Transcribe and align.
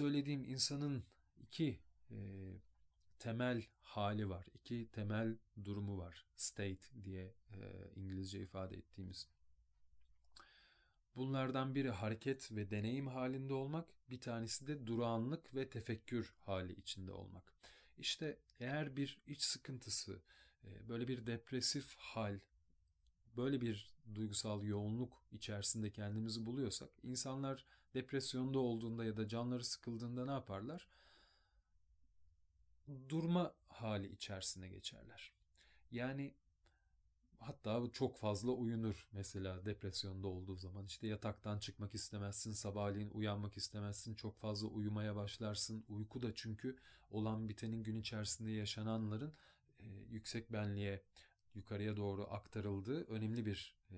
söylediğim 0.00 0.44
insanın 0.44 1.04
iki 1.38 1.78
e, 2.10 2.16
temel 3.18 3.62
hali 3.80 4.28
var. 4.28 4.46
iki 4.54 4.88
temel 4.92 5.38
durumu 5.64 5.98
var. 5.98 6.26
State 6.36 7.04
diye 7.04 7.34
e, 7.54 7.90
İngilizce 7.96 8.40
ifade 8.40 8.76
ettiğimiz. 8.76 9.28
Bunlardan 11.16 11.74
biri 11.74 11.90
hareket 11.90 12.52
ve 12.52 12.70
deneyim 12.70 13.06
halinde 13.06 13.54
olmak, 13.54 13.88
bir 14.10 14.20
tanesi 14.20 14.66
de 14.66 14.86
durağanlık 14.86 15.54
ve 15.54 15.70
tefekkür 15.70 16.34
hali 16.40 16.72
içinde 16.72 17.12
olmak. 17.12 17.54
İşte 17.98 18.38
eğer 18.60 18.96
bir 18.96 19.20
iç 19.26 19.42
sıkıntısı, 19.42 20.22
e, 20.64 20.88
böyle 20.88 21.08
bir 21.08 21.26
depresif 21.26 21.96
hal, 21.96 22.40
böyle 23.36 23.60
bir 23.60 23.94
duygusal 24.14 24.64
yoğunluk 24.64 25.22
içerisinde 25.32 25.90
kendimizi 25.90 26.46
buluyorsak, 26.46 26.90
insanlar 27.02 27.64
depresyonda 27.94 28.58
olduğunda 28.58 29.04
ya 29.04 29.16
da 29.16 29.28
canları 29.28 29.64
sıkıldığında 29.64 30.24
ne 30.24 30.30
yaparlar? 30.30 30.88
Durma 33.08 33.54
hali 33.68 34.12
içerisine 34.12 34.68
geçerler. 34.68 35.32
Yani 35.90 36.34
hatta 37.38 37.82
çok 37.92 38.16
fazla 38.16 38.50
uyunur 38.52 39.08
mesela 39.12 39.64
depresyonda 39.64 40.28
olduğu 40.28 40.56
zaman. 40.56 40.86
işte 40.86 41.06
yataktan 41.06 41.58
çıkmak 41.58 41.94
istemezsin, 41.94 42.52
sabahleyin 42.52 43.10
uyanmak 43.10 43.56
istemezsin, 43.56 44.14
çok 44.14 44.38
fazla 44.38 44.68
uyumaya 44.68 45.16
başlarsın. 45.16 45.84
Uyku 45.88 46.22
da 46.22 46.34
çünkü 46.34 46.76
olan 47.10 47.48
bitenin 47.48 47.82
gün 47.82 47.96
içerisinde 47.96 48.50
yaşananların 48.50 49.32
e, 49.80 49.86
yüksek 50.10 50.52
benliğe, 50.52 51.02
yukarıya 51.54 51.96
doğru 51.96 52.26
aktarıldığı 52.30 53.04
önemli 53.04 53.46
bir 53.46 53.76
e, 53.90 53.96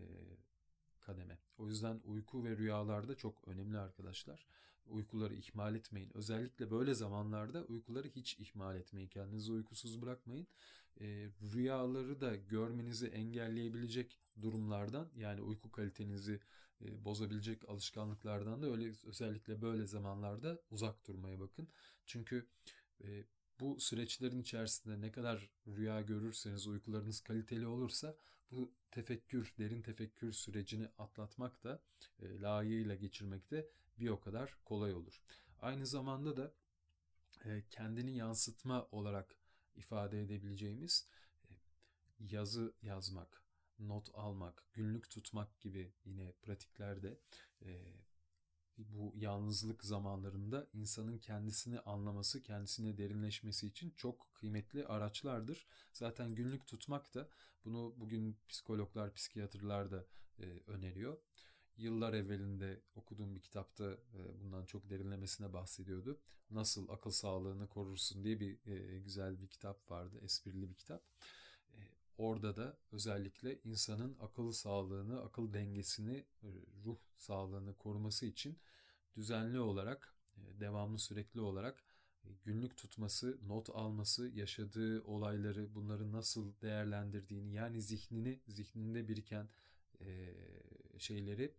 kademe. 1.03 1.39
O 1.59 1.69
yüzden 1.69 2.01
uyku 2.05 2.45
ve 2.45 2.57
rüyalarda 2.57 3.15
çok 3.15 3.49
önemli 3.49 3.79
arkadaşlar. 3.79 4.47
Uykuları 4.87 5.35
ihmal 5.35 5.75
etmeyin. 5.75 6.11
Özellikle 6.15 6.71
böyle 6.71 6.95
zamanlarda 6.95 7.65
uykuları 7.65 8.09
hiç 8.09 8.39
ihmal 8.39 8.77
etmeyin. 8.77 9.09
Kendinizi 9.09 9.53
uykusuz 9.53 10.03
bırakmayın. 10.03 10.47
E, 11.01 11.29
rüyaları 11.55 12.21
da 12.21 12.37
görmenizi 12.37 13.07
engelleyebilecek 13.07 14.19
durumlardan 14.41 15.09
yani 15.17 15.41
uyku 15.41 15.73
kalitenizi 15.73 16.41
e, 16.85 17.05
bozabilecek 17.05 17.69
alışkanlıklardan 17.69 18.63
da 18.63 18.67
öyle 18.67 18.93
özellikle 19.07 19.63
böyle 19.63 19.87
zamanlarda 19.87 20.61
uzak 20.71 21.07
durmaya 21.07 21.41
bakın. 21.41 21.69
Çünkü 22.07 22.47
e, 23.05 23.25
bu 23.63 23.81
süreçlerin 23.81 24.41
içerisinde 24.41 25.01
ne 25.01 25.13
kadar 25.13 25.51
rüya 25.67 26.01
görürseniz 26.01 26.67
uykularınız 26.67 27.21
kaliteli 27.21 27.67
olursa 27.67 28.17
bu 28.51 28.73
tefekkür, 28.91 29.55
derin 29.59 29.83
tefekkür 29.83 30.33
sürecini 30.33 30.89
atlatmak 30.99 31.65
da 31.65 31.83
e, 32.23 32.41
layığıyla 32.41 32.95
geçirmek 32.95 33.51
de 33.51 33.69
bir 33.99 34.09
o 34.09 34.21
kadar 34.21 34.57
kolay 34.65 34.95
olur. 34.95 35.23
Aynı 35.61 35.87
zamanda 35.87 36.37
da 36.37 36.55
e, 37.45 37.63
kendini 37.71 38.17
yansıtma 38.17 38.89
olarak 38.91 39.35
ifade 39.75 40.23
edebileceğimiz 40.23 41.07
e, 41.45 41.51
yazı 42.19 42.75
yazmak, 42.83 43.43
not 43.79 44.15
almak, 44.15 44.65
günlük 44.73 45.11
tutmak 45.11 45.61
gibi 45.61 45.93
yine 46.05 46.33
pratiklerde 46.33 47.19
e, 47.65 47.83
bu 48.79 49.13
yalnızlık 49.17 49.85
zamanlarında 49.85 50.67
insanın 50.73 51.19
kendisini 51.19 51.81
anlaması, 51.81 52.43
kendisine 52.43 52.99
derinleşmesi 52.99 53.67
için 53.67 53.91
çok 53.91 54.35
kıymetli 54.35 54.87
araçlardır. 54.87 55.67
Zaten 55.93 56.35
günlük 56.35 56.67
tutmak 56.67 57.15
da 57.15 57.29
bunu 57.65 57.95
bugün 57.97 58.39
psikologlar, 58.49 59.15
psikiyatrlar 59.15 59.91
da 59.91 60.07
e, 60.39 60.45
öneriyor. 60.67 61.19
Yıllar 61.77 62.13
evvelinde 62.13 62.83
okuduğum 62.95 63.35
bir 63.35 63.41
kitapta 63.41 63.93
e, 63.93 64.41
bundan 64.41 64.67
çok 64.67 64.91
derinlemesine 64.91 65.53
bahsediyordu. 65.53 66.21
Nasıl 66.51 66.89
akıl 66.89 67.11
sağlığını 67.11 67.69
korursun 67.69 68.25
diye 68.25 68.41
bir 68.41 68.67
e, 68.67 68.99
güzel 68.99 69.41
bir 69.41 69.49
kitap 69.49 69.91
vardı, 69.91 70.19
esprili 70.23 70.71
bir 70.71 70.75
kitap. 70.75 71.05
Orada 72.19 72.57
da 72.57 72.77
özellikle 72.93 73.59
insanın 73.65 74.17
akıl 74.21 74.53
sağlığını, 74.53 75.23
akıl 75.23 75.53
dengesini, 75.53 76.25
e, 76.43 76.49
ruh 76.85 76.99
sağlığını 77.17 77.75
koruması 77.75 78.27
için 78.27 78.59
düzenli 79.17 79.61
olarak, 79.61 80.15
e, 80.37 80.61
devamlı 80.61 80.99
sürekli 80.99 81.41
olarak 81.41 81.85
e, 82.25 82.29
günlük 82.45 82.77
tutması, 82.77 83.39
not 83.47 83.71
alması, 83.71 84.29
yaşadığı 84.29 85.03
olayları, 85.03 85.75
bunları 85.75 86.13
nasıl 86.13 86.53
değerlendirdiğini, 86.63 87.55
yani 87.55 87.83
zihnini, 87.83 88.41
zihninde 88.49 89.09
biriken 89.09 89.49
şeyleri 90.99 91.55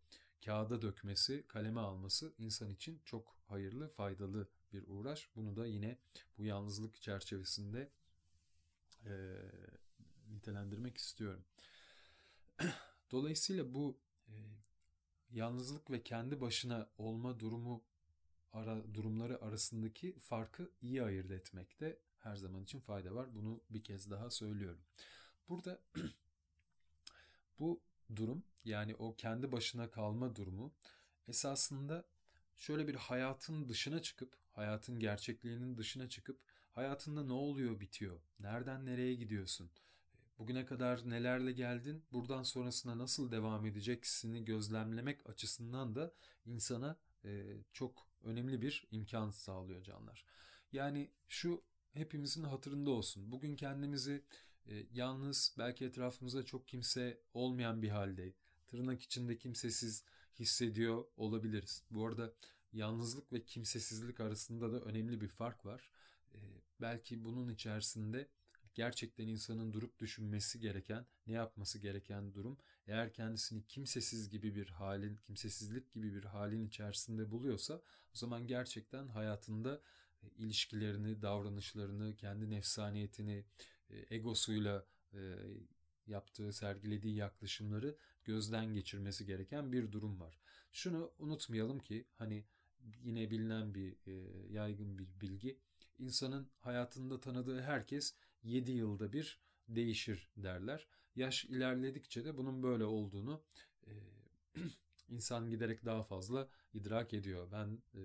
kağıda 0.45 0.81
dökmesi, 0.81 1.44
kaleme 1.47 1.79
alması 1.79 2.33
insan 2.38 2.69
için 2.69 3.01
çok 3.06 3.38
hayırlı, 3.47 3.89
faydalı 3.89 4.47
bir 4.73 4.83
uğraş. 4.88 5.29
Bunu 5.35 5.56
da 5.56 5.66
yine 5.66 5.97
bu 6.38 6.45
yalnızlık 6.45 7.01
çerçevesinde 7.01 7.89
nitelendirmek 10.33 10.97
istiyorum. 10.97 11.45
Dolayısıyla 13.11 13.73
bu 13.73 13.99
e, 14.27 14.33
yalnızlık 15.31 15.91
ve 15.91 16.03
kendi 16.03 16.41
başına 16.41 16.89
olma 16.97 17.39
durumu 17.39 17.83
ara, 18.53 18.94
durumları 18.94 19.41
arasındaki 19.41 20.19
farkı 20.19 20.71
iyi 20.81 21.03
ayırt 21.03 21.31
etmekte 21.31 21.99
her 22.19 22.35
zaman 22.35 22.63
için 22.63 22.79
fayda 22.79 23.16
var. 23.16 23.35
Bunu 23.35 23.61
bir 23.69 23.83
kez 23.83 24.11
daha 24.11 24.29
söylüyorum. 24.29 24.81
Burada 25.49 25.79
bu 27.59 27.81
durum 28.15 28.44
yani 28.65 28.95
o 28.95 29.15
kendi 29.15 29.51
başına 29.51 29.91
kalma 29.91 30.35
durumu 30.35 30.73
esasında 31.27 32.05
şöyle 32.55 32.88
bir 32.88 32.95
hayatın 32.95 33.69
dışına 33.69 34.01
çıkıp, 34.01 34.38
hayatın 34.51 35.00
gerçekliğinin 35.00 35.77
dışına 35.77 36.09
çıkıp 36.09 36.39
hayatında 36.71 37.23
ne 37.23 37.33
oluyor 37.33 37.79
bitiyor, 37.79 38.19
nereden 38.39 38.85
nereye 38.85 39.15
gidiyorsun, 39.15 39.71
bugüne 40.43 40.65
kadar 40.65 41.09
nelerle 41.09 41.51
geldin, 41.51 42.03
buradan 42.11 42.43
sonrasında 42.43 42.97
nasıl 42.97 43.31
devam 43.31 43.65
edeceksini 43.65 44.45
gözlemlemek 44.45 45.29
açısından 45.29 45.95
da 45.95 46.13
insana 46.45 46.97
e, 47.25 47.57
çok 47.73 48.07
önemli 48.23 48.61
bir 48.61 48.87
imkan 48.91 49.29
sağlıyor 49.29 49.83
canlar. 49.83 50.25
Yani 50.71 51.11
şu 51.27 51.63
hepimizin 51.93 52.43
hatırında 52.43 52.89
olsun. 52.91 53.31
Bugün 53.31 53.55
kendimizi 53.55 54.23
e, 54.67 54.85
yalnız, 54.93 55.55
belki 55.57 55.85
etrafımızda 55.85 56.45
çok 56.45 56.67
kimse 56.67 57.21
olmayan 57.33 57.81
bir 57.81 57.89
halde, 57.89 58.33
tırnak 58.67 59.01
içinde 59.01 59.37
kimsesiz 59.37 60.03
hissediyor 60.39 61.05
olabiliriz. 61.17 61.83
Bu 61.91 62.07
arada 62.07 62.33
yalnızlık 62.73 63.33
ve 63.33 63.43
kimsesizlik 63.43 64.19
arasında 64.19 64.73
da 64.73 64.81
önemli 64.81 65.21
bir 65.21 65.27
fark 65.27 65.65
var. 65.65 65.89
E, 66.33 66.37
belki 66.81 67.23
bunun 67.23 67.49
içerisinde 67.49 68.27
gerçekten 68.75 69.28
insanın 69.28 69.73
durup 69.73 70.00
düşünmesi 70.00 70.59
gereken, 70.59 71.06
ne 71.28 71.34
yapması 71.34 71.79
gereken 71.79 72.34
durum. 72.34 72.57
Eğer 72.88 73.13
kendisini 73.13 73.66
kimsesiz 73.67 74.29
gibi 74.29 74.56
bir 74.56 74.69
halin, 74.69 75.17
kimsesizlik 75.17 75.94
gibi 75.94 76.13
bir 76.16 76.23
halin 76.23 76.67
içerisinde 76.67 77.31
buluyorsa 77.31 77.73
o 78.13 78.17
zaman 78.17 78.47
gerçekten 78.47 79.07
hayatında 79.07 79.81
e, 80.23 80.28
ilişkilerini, 80.29 81.22
davranışlarını, 81.22 82.16
kendi 82.16 82.50
nefsaniyetini, 82.50 83.45
e, 83.89 84.16
egosuyla 84.16 84.85
e, 85.13 85.35
yaptığı, 86.07 86.53
sergilediği 86.53 87.16
yaklaşımları 87.16 87.97
gözden 88.25 88.73
geçirmesi 88.73 89.25
gereken 89.25 89.72
bir 89.72 89.91
durum 89.91 90.19
var. 90.19 90.39
Şunu 90.72 91.13
unutmayalım 91.19 91.79
ki 91.79 92.06
hani 92.16 92.45
yine 93.03 93.31
bilinen 93.31 93.75
bir 93.75 93.97
yaygın 94.50 94.97
bir 94.97 95.07
bilgi 95.22 95.59
insanın 96.00 96.50
hayatında 96.59 97.19
tanıdığı 97.19 97.62
herkes 97.62 98.16
7 98.43 98.71
yılda 98.71 99.13
bir 99.13 99.39
değişir 99.67 100.29
derler. 100.37 100.87
Yaş 101.15 101.45
ilerledikçe 101.45 102.25
de 102.25 102.37
bunun 102.37 102.63
böyle 102.63 102.85
olduğunu 102.85 103.43
e, 103.87 103.91
insan 105.09 105.49
giderek 105.49 105.85
daha 105.85 106.03
fazla 106.03 106.49
idrak 106.73 107.13
ediyor. 107.13 107.51
Ben 107.51 107.81
e, 107.95 108.01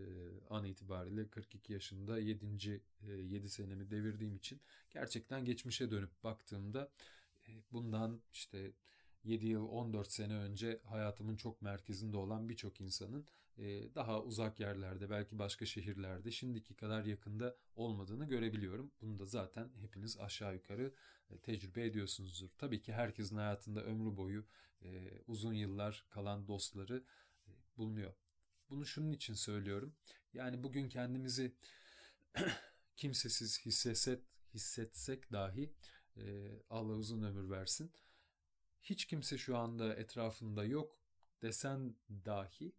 an 0.50 0.64
itibariyle 0.64 1.28
42 1.28 1.72
yaşında 1.72 2.18
7. 2.18 2.82
E, 3.02 3.12
7 3.12 3.48
senemi 3.48 3.90
devirdiğim 3.90 4.36
için 4.36 4.60
gerçekten 4.90 5.44
geçmişe 5.44 5.90
dönüp 5.90 6.24
baktığımda 6.24 6.90
e, 7.48 7.50
bundan 7.72 8.20
işte 8.32 8.72
7 9.24 9.46
yıl 9.46 9.68
14 9.68 10.12
sene 10.12 10.34
önce 10.34 10.80
hayatımın 10.84 11.36
çok 11.36 11.62
merkezinde 11.62 12.16
olan 12.16 12.48
birçok 12.48 12.80
insanın 12.80 13.26
e, 13.58 13.94
daha 13.94 14.22
uzak 14.22 14.60
yerlerde 14.60 15.10
belki 15.10 15.38
başka 15.38 15.66
şehirlerde 15.66 16.30
şimdiki 16.30 16.74
kadar 16.74 17.04
yakında 17.04 17.56
olmadığını 17.76 18.24
görebiliyorum. 18.28 18.92
Bunu 19.00 19.18
da 19.18 19.24
zaten 19.24 19.70
hepiniz 19.80 20.18
aşağı 20.18 20.54
yukarı 20.54 20.94
e, 21.30 21.38
tecrübe 21.38 21.84
ediyorsunuzdur. 21.84 22.48
Tabii 22.58 22.82
ki 22.82 22.92
herkesin 22.92 23.36
hayatında 23.36 23.84
ömrü 23.84 24.16
boyu 24.16 24.44
e, 24.82 25.10
uzun 25.26 25.52
yıllar 25.52 26.06
kalan 26.10 26.48
dostları 26.48 27.04
bulunuyor. 27.76 28.14
Bunu 28.70 28.86
şunun 28.86 29.12
için 29.12 29.34
söylüyorum. 29.34 29.94
Yani 30.32 30.62
bugün 30.62 30.88
kendimizi 30.88 31.54
kimsesiz 32.96 33.66
hissetsek, 33.66 34.24
hissetsek 34.54 35.32
dahi 35.32 35.72
Allah 36.70 36.92
uzun 36.92 37.22
ömür 37.22 37.50
versin 37.50 37.92
hiç 38.82 39.04
kimse 39.04 39.38
şu 39.38 39.56
anda 39.56 39.94
etrafında 39.94 40.64
yok 40.64 40.98
desen 41.42 41.94
dahi 42.10 42.72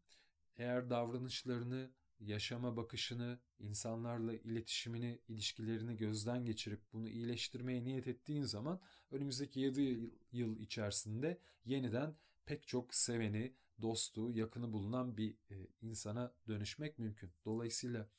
eğer 0.58 0.90
davranışlarını 0.90 1.92
yaşama 2.20 2.78
bakışını, 2.78 3.40
insanlarla 3.60 4.34
iletişimini, 4.34 5.20
ilişkilerini 5.28 5.98
gözden 5.98 6.46
geçirip 6.46 6.82
bunu 6.94 7.10
iyileştirmeye 7.10 7.84
niyet 7.84 8.08
ettiğin 8.08 8.44
zaman 8.44 8.82
önümüzdeki 9.12 9.60
7 9.60 10.14
yıl 10.32 10.60
içerisinde 10.60 11.40
yeniden 11.66 12.16
pek 12.46 12.68
çok 12.68 12.96
seveni, 12.96 13.54
dostu, 13.82 14.32
yakını 14.32 14.74
bulunan 14.74 15.18
bir 15.18 15.36
e, 15.52 15.68
insana 15.82 16.34
dönüşmek 16.48 17.00
mümkün. 17.00 17.32
Dolayısıyla 17.46 18.10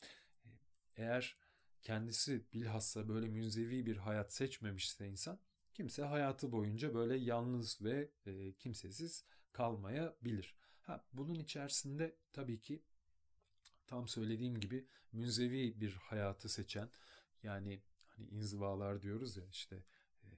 e, 0.44 0.48
eğer 0.96 1.36
kendisi 1.82 2.44
bilhassa 2.52 3.08
böyle 3.08 3.28
münzevi 3.28 3.86
bir 3.86 3.96
hayat 3.96 4.32
seçmemişse 4.32 5.08
insan 5.08 5.38
kimse 5.74 6.02
hayatı 6.02 6.52
boyunca 6.52 6.94
böyle 6.94 7.16
yalnız 7.16 7.82
ve 7.82 8.10
e, 8.26 8.52
kimsesiz 8.52 9.24
kalmayabilir. 9.52 10.54
Ha, 10.82 11.04
bunun 11.12 11.34
içerisinde 11.34 12.16
tabii 12.32 12.60
ki 12.60 12.82
tam 13.86 14.08
söylediğim 14.08 14.60
gibi 14.60 14.86
münzevi 15.12 15.80
bir 15.80 15.92
hayatı 15.92 16.48
seçen 16.48 16.90
yani 17.42 17.82
hani 18.08 18.28
inzivalar 18.28 19.02
diyoruz 19.02 19.36
ya 19.36 19.44
işte 19.50 19.76
e, 20.24 20.28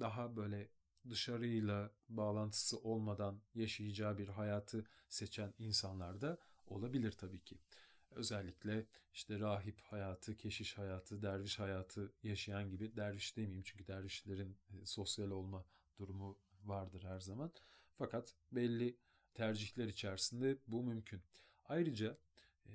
daha 0.00 0.36
böyle 0.36 0.68
dışarıyla 1.08 1.90
bağlantısı 2.08 2.78
olmadan 2.78 3.40
yaşayacağı 3.54 4.18
bir 4.18 4.28
hayatı 4.28 4.84
seçen 5.08 5.54
insanlar 5.58 6.20
da 6.20 6.38
olabilir 6.66 7.12
tabii 7.12 7.40
ki. 7.40 7.58
Özellikle 8.14 8.86
işte 9.12 9.38
rahip 9.38 9.80
hayatı, 9.80 10.36
keşiş 10.36 10.78
hayatı, 10.78 11.22
derviş 11.22 11.58
hayatı 11.58 12.12
yaşayan 12.22 12.70
gibi 12.70 12.96
derviş 12.96 13.36
demeyeyim 13.36 13.62
çünkü 13.62 13.86
dervişlerin 13.86 14.58
e, 14.70 14.86
sosyal 14.86 15.30
olma 15.30 15.64
durumu 15.98 16.38
vardır 16.64 17.04
her 17.04 17.20
zaman. 17.20 17.52
Fakat 17.98 18.34
belli 18.52 18.96
tercihler 19.34 19.86
içerisinde 19.86 20.58
bu 20.66 20.82
mümkün. 20.82 21.22
Ayrıca 21.64 22.18
e, 22.66 22.72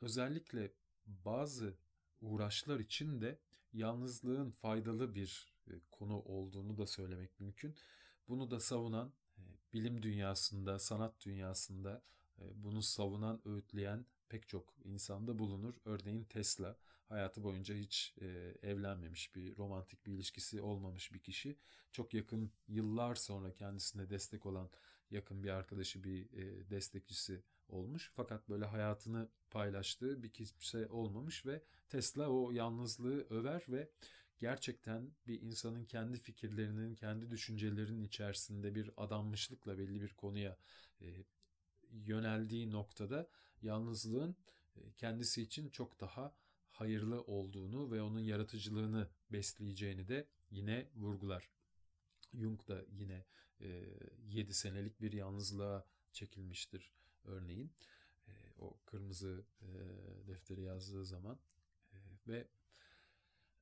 özellikle 0.00 0.72
bazı 1.06 1.76
uğraşlar 2.20 2.80
için 2.80 3.20
de 3.20 3.38
yalnızlığın 3.72 4.50
faydalı 4.50 5.14
bir 5.14 5.54
e, 5.66 5.72
konu 5.90 6.18
olduğunu 6.20 6.78
da 6.78 6.86
söylemek 6.86 7.40
mümkün. 7.40 7.76
Bunu 8.28 8.50
da 8.50 8.60
savunan 8.60 9.12
e, 9.38 9.42
bilim 9.72 10.02
dünyasında, 10.02 10.78
sanat 10.78 11.24
dünyasında 11.24 12.02
e, 12.38 12.62
bunu 12.62 12.82
savunan, 12.82 13.40
öğütleyen 13.44 14.06
pek 14.28 14.48
çok 14.48 14.74
insanda 14.84 15.38
bulunur. 15.38 15.74
Örneğin 15.84 16.24
Tesla 16.24 16.76
hayatı 17.08 17.44
boyunca 17.44 17.74
hiç 17.74 18.14
e, 18.20 18.54
evlenmemiş 18.62 19.34
bir 19.34 19.56
romantik 19.56 20.06
bir 20.06 20.12
ilişkisi 20.12 20.60
olmamış 20.60 21.12
bir 21.12 21.18
kişi. 21.18 21.56
Çok 21.92 22.14
yakın 22.14 22.52
yıllar 22.68 23.14
sonra 23.14 23.52
kendisine 23.52 24.10
destek 24.10 24.46
olan 24.46 24.70
yakın 25.10 25.42
bir 25.42 25.48
arkadaşı 25.48 26.04
bir 26.04 26.32
e, 26.32 26.70
destekçisi 26.70 27.42
olmuş. 27.68 28.10
Fakat 28.14 28.48
böyle 28.48 28.64
hayatını 28.64 29.28
paylaştığı 29.50 30.22
bir 30.22 30.32
kimse 30.32 30.88
olmamış 30.88 31.46
ve 31.46 31.62
Tesla 31.88 32.28
o 32.28 32.50
yalnızlığı 32.50 33.26
över 33.30 33.64
ve 33.68 33.90
gerçekten 34.38 35.10
bir 35.26 35.42
insanın 35.42 35.84
kendi 35.84 36.18
fikirlerinin, 36.18 36.94
kendi 36.94 37.30
düşüncelerinin 37.30 38.02
içerisinde 38.02 38.74
bir 38.74 38.90
adanmışlıkla 38.96 39.78
belli 39.78 40.00
bir 40.02 40.12
konuya 40.12 40.56
e, 41.00 41.06
yöneldiği 41.90 42.70
noktada 42.70 43.28
yalnızlığın 43.64 44.36
e, 44.76 44.92
kendisi 44.92 45.42
için 45.42 45.68
çok 45.68 46.00
daha 46.00 46.34
hayırlı 46.70 47.22
olduğunu 47.22 47.90
ve 47.90 48.02
onun 48.02 48.20
yaratıcılığını 48.20 49.08
besleyeceğini 49.30 50.08
de 50.08 50.28
yine 50.50 50.88
vurgular. 50.94 51.50
Jung 52.34 52.68
da 52.68 52.84
yine 52.92 53.24
e, 53.60 53.84
7 54.28 54.54
senelik 54.54 55.00
bir 55.00 55.12
yalnızlığa 55.12 55.86
çekilmiştir 56.12 56.92
örneğin. 57.24 57.72
E, 58.28 58.32
o 58.58 58.78
kırmızı 58.86 59.44
e, 59.60 59.68
defteri 60.26 60.62
yazdığı 60.62 61.04
zaman 61.04 61.38
e, 61.92 61.96
ve 62.28 62.48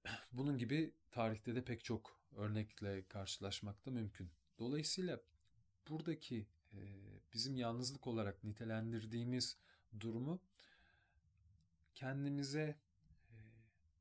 bunun 0.33 0.59
gibi 0.59 0.95
tarihte 1.11 1.55
de 1.55 1.65
pek 1.65 1.85
çok 1.85 2.21
örnekle 2.37 3.09
karşılaşmak 3.09 3.87
da 3.87 3.91
mümkün. 3.91 4.31
Dolayısıyla 4.59 5.21
buradaki 5.89 6.47
e, 6.73 6.81
bizim 7.33 7.57
yalnızlık 7.57 8.07
olarak 8.07 8.45
nitelendirdiğimiz 8.45 9.57
durumu 10.01 10.41
kendimize 11.95 12.77
e, 13.31 13.37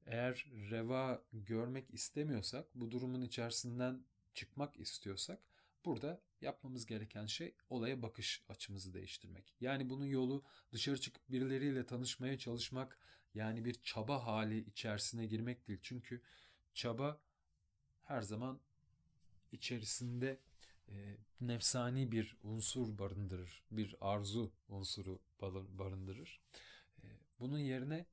eğer 0.06 0.46
reva 0.70 1.24
görmek 1.34 1.94
istemiyorsak, 1.94 2.66
bu 2.76 2.92
durumun 2.92 3.22
içerisinden 3.22 4.04
çıkmak 4.34 4.80
istiyorsak 4.80 5.40
burada 5.86 6.22
yapmamız 6.42 6.86
gereken 6.86 7.26
şey 7.26 7.56
olaya 7.70 8.02
bakış 8.02 8.44
açımızı 8.50 8.94
değiştirmek. 8.94 9.54
Yani 9.62 9.90
bunun 9.90 10.06
yolu 10.06 10.44
dışarı 10.72 11.02
çıkıp 11.02 11.30
birileriyle 11.30 11.86
tanışmaya 11.86 12.38
çalışmak, 12.38 12.98
yani 13.34 13.66
bir 13.66 13.74
çaba 13.74 14.26
hali 14.26 14.58
içerisine 14.58 15.26
girmek 15.26 15.68
değil. 15.68 15.80
Çünkü 15.82 16.22
çaba 16.74 17.22
her 18.04 18.22
zaman 18.22 18.60
içerisinde 19.52 20.40
e, 20.92 21.18
nefsani 21.42 22.12
bir 22.12 22.38
unsur 22.44 22.98
barındırır, 22.98 23.64
bir 23.72 23.96
arzu 24.02 24.52
unsuru 24.70 25.20
barındırır. 25.80 26.40
E, 27.04 27.06
bunun 27.40 27.60
yerine 27.60 28.06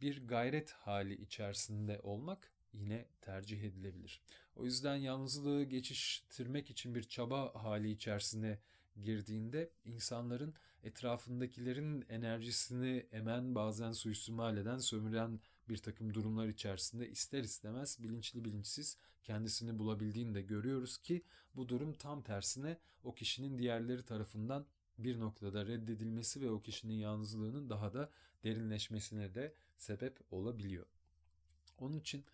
bir 0.00 0.28
gayret 0.28 0.72
hali 0.72 1.14
içerisinde 1.14 2.00
olmak 2.02 2.52
yine 2.72 3.06
tercih 3.20 3.62
edilebilir. 3.62 4.22
O 4.56 4.64
yüzden 4.64 4.96
yalnızlığı 4.96 5.64
geçiştirmek 5.64 6.70
için 6.70 6.94
bir 6.94 7.02
çaba 7.02 7.54
hali 7.54 7.90
içerisine 7.90 8.58
girdiğinde 9.00 9.70
insanların 9.84 10.54
etrafındakilerin 10.82 12.04
enerjisini 12.08 13.06
emen 13.12 13.54
bazen 13.54 13.92
suistimal 13.92 14.56
eden 14.56 14.78
sömüren 14.78 15.40
bir 15.68 15.76
takım 15.76 16.14
durumlar 16.14 16.48
içerisinde 16.48 17.10
ister 17.10 17.42
istemez 17.42 18.02
bilinçli 18.02 18.44
bilinçsiz 18.44 18.96
kendisini 19.22 19.78
bulabildiğini 19.78 20.34
de 20.34 20.42
görüyoruz 20.42 20.98
ki 20.98 21.22
bu 21.54 21.68
durum 21.68 21.92
tam 21.92 22.22
tersine 22.22 22.78
o 23.04 23.14
kişinin 23.14 23.58
diğerleri 23.58 24.02
tarafından 24.02 24.66
bir 24.98 25.20
noktada 25.20 25.66
reddedilmesi 25.66 26.40
ve 26.40 26.50
o 26.50 26.62
kişinin 26.62 26.94
yalnızlığının 26.94 27.70
daha 27.70 27.92
da 27.94 28.10
derinleşmesine 28.44 29.34
de 29.34 29.54
sebep 29.76 30.20
olabiliyor. 30.30 30.86
Onun 31.78 31.96
için 31.96 32.24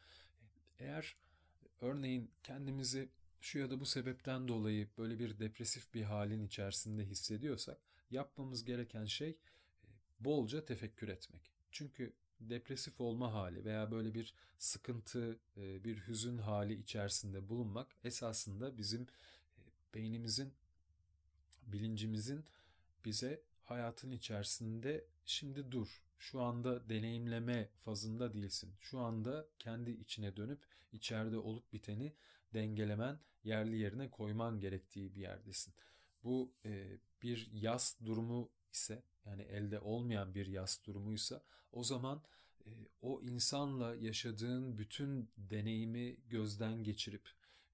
eğer 0.79 1.17
örneğin 1.81 2.31
kendimizi 2.43 3.08
şu 3.40 3.58
ya 3.58 3.70
da 3.70 3.81
bu 3.81 3.87
sebepten 3.87 4.49
dolayı 4.49 4.88
böyle 4.99 5.19
bir 5.19 5.38
depresif 5.38 5.94
bir 5.94 6.02
halin 6.02 6.46
içerisinde 6.46 7.05
hissediyorsak 7.05 7.79
yapmamız 8.11 8.64
gereken 8.64 9.05
şey 9.05 9.31
e, 9.31 9.37
bolca 10.20 10.64
tefekkür 10.64 11.08
etmek. 11.08 11.52
Çünkü 11.70 12.12
depresif 12.50 13.00
olma 13.00 13.32
hali 13.32 13.64
veya 13.64 13.90
böyle 13.90 14.14
bir 14.14 14.34
sıkıntı, 14.58 15.38
e, 15.56 15.84
bir 15.84 15.96
hüzün 16.06 16.38
hali 16.38 16.74
içerisinde 16.74 17.48
bulunmak 17.48 17.96
esasında 18.05 18.78
bizim 18.78 19.02
e, 19.02 19.60
beynimizin, 19.94 20.52
bilincimizin 21.67 22.44
bize 23.05 23.43
hayatın 23.64 24.10
içerisinde 24.10 25.05
şimdi 25.24 25.72
dur, 25.72 26.02
şu 26.19 26.40
anda 26.40 26.88
deneyimleme 26.88 27.69
fazında 27.81 28.32
değilsin. 28.34 28.74
Şu 28.81 28.98
anda 28.98 29.46
kendi 29.58 29.90
içine 29.90 30.36
dönüp 30.36 30.67
içeride 30.93 31.38
olup 31.38 31.72
biteni 31.72 32.12
dengelemen, 32.55 33.19
yerli 33.44 33.76
yerine 33.76 34.10
koyman 34.10 34.60
gerektiği 34.60 35.14
bir 35.14 35.20
yerdesin. 35.20 35.74
Bu 36.24 36.52
e, 36.64 36.98
bir 37.22 37.50
yas 37.52 37.96
durumu 38.05 38.50
ise 38.72 39.02
yani 39.26 39.43
elde 39.43 39.81
olmayan 39.81 40.34
bir 40.34 40.46
yas 40.46 40.84
durumuysa 40.84 41.43
o 41.72 41.84
zaman 41.84 42.22
e, 42.67 42.70
o 43.02 43.22
insanla 43.22 43.94
yaşadığın 43.94 44.79
bütün 44.79 45.31
deneyimi 45.36 46.17
gözden 46.29 46.84
geçirip 46.84 47.29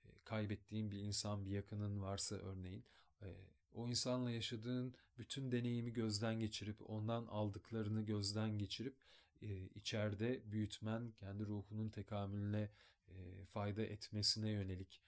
e, 0.05 0.09
kaybettiğin 0.25 0.91
bir 0.91 0.99
insan 0.99 1.45
bir 1.45 1.51
yakının 1.51 2.03
varsa 2.03 2.37
örneğin 2.37 2.85
e, 3.23 3.27
o 3.75 3.89
insanla 3.89 4.31
yaşadığın 4.31 4.95
bütün 5.19 5.53
deneyimi 5.53 5.93
gözden 5.93 6.41
geçirip 6.41 6.91
ondan 6.91 7.27
aldıklarını 7.27 8.03
gözden 8.03 8.59
geçirip 8.59 8.97
e, 9.43 9.67
içeride 9.67 10.43
büyütmen 10.45 11.13
kendi 11.13 11.47
ruhunun 11.47 11.89
tekamülüne 11.89 12.71
e, 13.09 13.45
fayda 13.45 13.83
etmesine 13.83 14.51
yönelik 14.51 15.01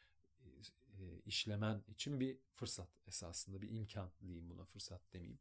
e, 1.00 1.20
işlemen 1.26 1.84
için 1.88 2.20
bir 2.20 2.38
fırsat 2.52 2.88
esasında 3.06 3.62
bir 3.62 3.70
imkan 3.70 4.10
diyeyim 4.22 4.50
buna 4.50 4.64
fırsat 4.64 5.12
demeyeyim. 5.12 5.38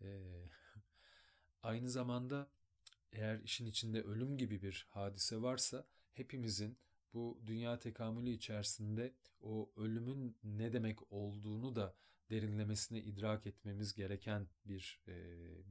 E, 0.00 0.08
aynı 1.62 1.90
zamanda 1.90 2.50
eğer 3.12 3.40
işin 3.40 3.66
içinde 3.66 4.02
ölüm 4.02 4.38
gibi 4.38 4.62
bir 4.62 4.86
hadise 4.90 5.42
varsa 5.42 5.86
hepimizin 6.12 6.78
bu 7.14 7.40
dünya 7.46 7.78
tekamülü 7.78 8.30
içerisinde 8.30 9.14
o 9.40 9.72
ölümün 9.76 10.36
ne 10.44 10.72
demek 10.72 11.12
olduğunu 11.12 11.76
da 11.76 11.94
derinlemesine 12.30 13.00
idrak 13.00 13.46
etmemiz 13.46 13.94
gereken 13.94 14.48
bir 14.64 15.00
e, 15.08 15.14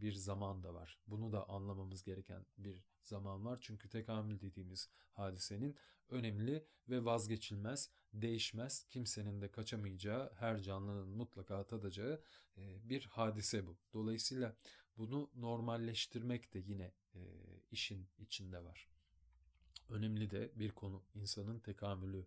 bir 0.02 0.14
zaman 0.14 0.64
da 0.64 0.74
var. 0.74 1.00
Bunu 1.08 1.32
da 1.32 1.50
anlamamız 1.50 2.04
gereken 2.04 2.46
bir 2.58 2.84
zaman 3.04 3.46
var. 3.46 3.60
Çünkü 3.62 3.90
tekamül 3.90 4.40
dediğimiz 4.40 4.90
hadisenin 5.12 5.76
önemli 6.10 6.66
ve 6.90 7.06
vazgeçilmez, 7.06 7.90
değişmez, 8.14 8.86
kimsenin 8.90 9.42
de 9.42 9.52
kaçamayacağı, 9.52 10.34
her 10.36 10.62
canlının 10.62 11.08
mutlaka 11.08 11.68
tadacağı 11.68 12.22
e, 12.58 12.90
bir 12.90 13.06
hadise 13.06 13.68
bu. 13.68 13.78
Dolayısıyla 13.94 14.56
bunu 14.98 15.30
normalleştirmek 15.36 16.54
de 16.54 16.60
yine 16.60 16.92
e, 17.16 17.22
işin 17.72 18.08
içinde 18.20 18.64
var. 18.64 18.88
Önemli 19.90 20.32
de 20.32 20.52
bir 20.56 20.72
konu 20.72 21.04
insanın 21.16 21.60
tekamülü 21.60 22.26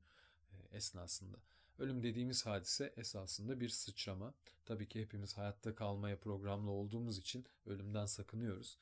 e, 0.52 0.76
esnasında. 0.76 1.38
Ölüm 1.78 2.02
dediğimiz 2.02 2.46
hadise 2.46 2.94
esasında 2.96 3.60
bir 3.60 3.68
sıçrama. 3.68 4.34
Tabii 4.64 4.88
ki 4.88 5.00
hepimiz 5.00 5.38
hayatta 5.38 5.74
kalmaya 5.74 6.20
programlı 6.20 6.70
olduğumuz 6.70 7.18
için 7.18 7.46
ölümden 7.66 8.06
sakınıyoruz. 8.06 8.78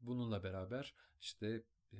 Bununla 0.00 0.42
beraber 0.42 0.94
işte 1.20 1.62
e, 1.92 1.98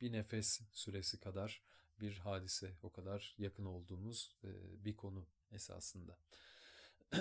bir 0.00 0.12
nefes 0.12 0.60
süresi 0.72 1.20
kadar 1.20 1.62
bir 2.00 2.18
hadise, 2.18 2.76
o 2.82 2.92
kadar 2.92 3.34
yakın 3.38 3.64
olduğumuz 3.64 4.36
e, 4.44 4.48
bir 4.84 4.96
konu 4.96 5.26
esasında. 5.52 6.18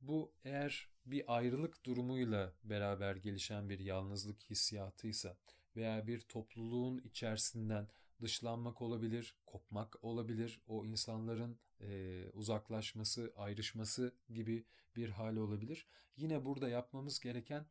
Bu 0.00 0.32
eğer 0.44 0.88
bir 1.06 1.36
ayrılık 1.36 1.84
durumuyla 1.84 2.52
beraber 2.64 3.16
gelişen 3.16 3.68
bir 3.68 3.78
yalnızlık 3.78 4.50
hissiyatıysa 4.50 5.36
veya 5.76 6.06
bir 6.06 6.20
topluluğun 6.20 6.98
içerisinden 6.98 7.88
dışlanmak 8.22 8.82
olabilir, 8.82 9.36
kopmak 9.46 10.04
olabilir, 10.04 10.60
o 10.66 10.84
insanların 10.84 11.58
e, 11.80 12.24
uzaklaşması, 12.32 13.32
ayrışması 13.36 14.14
gibi 14.30 14.64
bir 14.96 15.08
hal 15.08 15.36
olabilir. 15.36 15.86
Yine 16.16 16.44
burada 16.44 16.68
yapmamız 16.68 17.20
gereken 17.20 17.66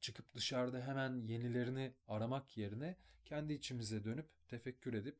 çıkıp 0.00 0.34
dışarıda 0.34 0.86
hemen 0.86 1.26
yenilerini 1.26 1.94
aramak 2.08 2.56
yerine 2.56 2.96
kendi 3.24 3.52
içimize 3.52 4.04
dönüp 4.04 4.28
tefekkür 4.48 4.94
edip 4.94 5.18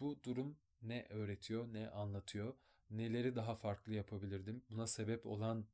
bu 0.00 0.22
durum 0.22 0.56
ne 0.82 1.06
öğretiyor, 1.10 1.72
ne 1.72 1.90
anlatıyor, 1.90 2.54
neleri 2.90 3.36
daha 3.36 3.54
farklı 3.54 3.94
yapabilirdim, 3.94 4.62
buna 4.70 4.86
sebep 4.86 5.26
olan 5.26 5.66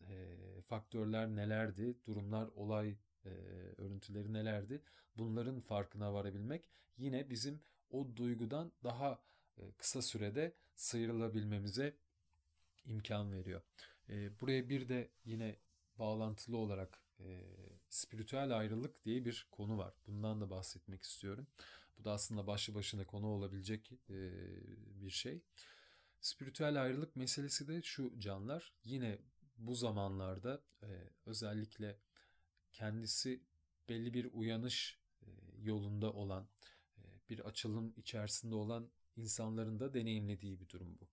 e, 0.00 0.36
faktörler 0.66 1.28
nelerdi, 1.28 1.96
durumlar, 2.06 2.48
olay 2.54 2.96
e, 3.24 3.28
örüntüleri 3.78 4.32
nelerdi, 4.32 4.82
bunların 5.16 5.60
farkına 5.60 6.14
varabilmek 6.14 6.68
yine 6.98 7.30
bizim 7.30 7.62
o 7.90 8.16
duygudan 8.16 8.72
daha 8.84 9.22
e, 9.58 9.72
kısa 9.72 10.02
sürede 10.02 10.54
sıyrılabilmemize 10.74 11.96
imkan 12.84 13.32
veriyor. 13.32 13.62
E, 14.08 14.40
buraya 14.40 14.68
bir 14.68 14.88
de 14.88 15.10
yine 15.24 15.56
bağlantılı 15.98 16.56
olarak 16.56 17.02
e, 17.24 17.42
spiritüel 17.88 18.58
ayrılık 18.58 19.04
diye 19.04 19.24
bir 19.24 19.48
konu 19.50 19.78
var. 19.78 19.94
Bundan 20.06 20.40
da 20.40 20.50
bahsetmek 20.50 21.02
istiyorum. 21.02 21.46
Bu 21.98 22.04
da 22.04 22.12
aslında 22.12 22.46
başlı 22.46 22.74
başına 22.74 23.06
konu 23.06 23.26
olabilecek 23.26 23.92
e, 24.10 24.30
bir 25.00 25.10
şey. 25.10 25.42
Spiritüel 26.20 26.82
ayrılık 26.82 27.16
meselesi 27.16 27.68
de 27.68 27.82
şu 27.82 28.20
canlar. 28.20 28.72
Yine 28.84 29.18
bu 29.56 29.74
zamanlarda 29.74 30.62
e, 30.82 30.88
özellikle 31.26 31.98
kendisi 32.72 33.42
belli 33.88 34.14
bir 34.14 34.28
uyanış 34.32 34.98
e, 35.22 35.26
yolunda 35.58 36.12
olan, 36.12 36.48
e, 36.98 37.02
bir 37.30 37.40
açılım 37.40 37.94
içerisinde 37.96 38.54
olan 38.54 38.90
insanların 39.16 39.80
da 39.80 39.94
deneyimlediği 39.94 40.60
bir 40.60 40.68
durum 40.68 40.98
bu. 41.00 41.08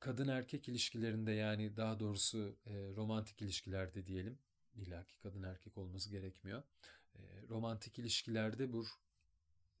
Kadın 0.00 0.28
erkek 0.28 0.68
ilişkilerinde 0.68 1.32
yani 1.32 1.76
daha 1.76 2.00
doğrusu 2.00 2.56
e, 2.66 2.72
romantik 2.96 3.42
ilişkilerde 3.42 4.06
diyelim. 4.06 4.38
İllaki 4.74 5.18
kadın 5.18 5.42
erkek 5.42 5.78
olması 5.78 6.10
gerekmiyor. 6.10 6.62
E, 7.14 7.20
romantik 7.48 7.98
ilişkilerde 7.98 8.72
bu 8.72 8.86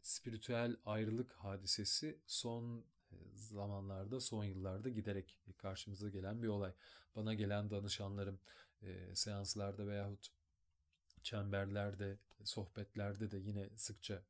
spiritüel 0.02 0.76
ayrılık 0.86 1.32
hadisesi 1.32 2.18
son 2.26 2.84
e, 3.12 3.16
zamanlarda, 3.34 4.20
son 4.20 4.44
yıllarda 4.44 4.88
giderek 4.88 5.38
karşımıza 5.56 6.08
gelen 6.08 6.42
bir 6.42 6.48
olay. 6.48 6.72
Bana 7.16 7.34
gelen 7.34 7.70
danışanlarım 7.70 8.40
e, 8.82 9.14
seanslarda 9.14 9.86
veyahut 9.86 10.28
çemberlerde, 11.22 12.18
sohbetlerde 12.44 13.30
de 13.30 13.38
yine 13.38 13.68
sıkça 13.76 14.22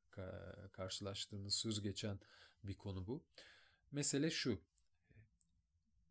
karşılaştığımız 0.73 1.55
söz 1.55 1.83
geçen 1.83 2.21
bir 2.65 2.75
konu 2.75 3.07
bu. 3.07 3.25
Mesele 3.93 4.31
şu. 4.31 4.68